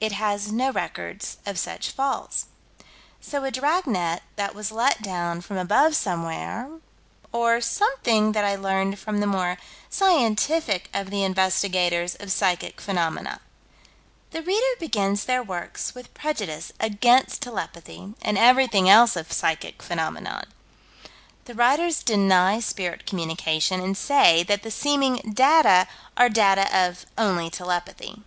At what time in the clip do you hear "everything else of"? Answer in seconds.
18.38-19.30